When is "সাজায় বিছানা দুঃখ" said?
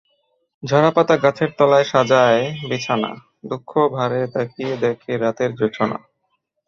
1.91-3.71